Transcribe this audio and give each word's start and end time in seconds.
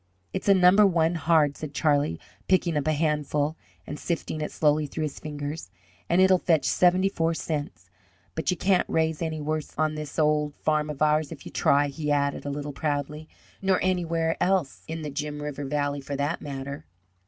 "It's 0.33 0.49
A 0.49 0.55
number 0.55 0.83
one 0.83 1.13
hard," 1.13 1.55
said 1.55 1.75
Charlie, 1.75 2.19
picking 2.47 2.75
up 2.75 2.87
a 2.87 2.91
handful 2.93 3.55
and 3.85 3.99
sifting 3.99 4.41
it 4.41 4.51
slowly 4.51 4.87
through 4.87 5.03
his 5.03 5.19
fingers, 5.19 5.69
"and 6.09 6.19
it'll 6.19 6.39
fetch 6.39 6.65
seventy 6.65 7.07
four 7.07 7.35
cents. 7.35 7.91
But 8.33 8.49
you 8.49 8.57
can't 8.57 8.89
raise 8.89 9.21
any 9.21 9.39
worse 9.39 9.73
on 9.77 9.93
this 9.93 10.17
old 10.17 10.55
farm 10.55 10.89
of 10.89 11.03
ours 11.03 11.31
if 11.31 11.45
you 11.45 11.51
try," 11.51 11.89
he 11.89 12.11
added, 12.11 12.45
a 12.45 12.49
little 12.49 12.73
proudly. 12.73 13.29
"Nor 13.61 13.79
anywhere 13.83 14.37
else 14.41 14.81
in 14.87 15.03
the 15.03 15.11
Jim 15.11 15.39
River 15.39 15.65
Valley, 15.65 16.01
for 16.01 16.15
that 16.15 16.41
matter." 16.41 16.87